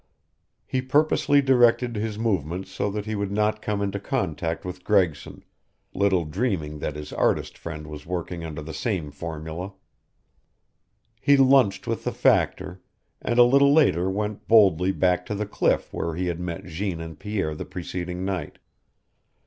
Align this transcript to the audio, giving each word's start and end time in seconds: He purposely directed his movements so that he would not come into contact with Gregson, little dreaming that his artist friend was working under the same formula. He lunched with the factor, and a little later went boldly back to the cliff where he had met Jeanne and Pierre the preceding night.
He 0.65 0.81
purposely 0.81 1.43
directed 1.43 1.95
his 1.95 2.17
movements 2.17 2.71
so 2.71 2.89
that 2.89 3.05
he 3.05 3.13
would 3.13 3.31
not 3.31 3.61
come 3.61 3.83
into 3.83 3.99
contact 3.99 4.65
with 4.65 4.83
Gregson, 4.83 5.43
little 5.93 6.25
dreaming 6.25 6.79
that 6.79 6.95
his 6.95 7.13
artist 7.13 7.55
friend 7.55 7.85
was 7.85 8.03
working 8.03 8.43
under 8.43 8.63
the 8.63 8.73
same 8.73 9.11
formula. 9.11 9.73
He 11.21 11.37
lunched 11.37 11.85
with 11.85 12.03
the 12.03 12.11
factor, 12.11 12.81
and 13.21 13.37
a 13.37 13.43
little 13.43 13.73
later 13.73 14.09
went 14.09 14.47
boldly 14.47 14.91
back 14.91 15.23
to 15.27 15.35
the 15.35 15.45
cliff 15.45 15.93
where 15.93 16.15
he 16.15 16.25
had 16.25 16.39
met 16.39 16.65
Jeanne 16.65 16.99
and 16.99 17.19
Pierre 17.19 17.53
the 17.53 17.63
preceding 17.65 18.25
night. 18.25 18.57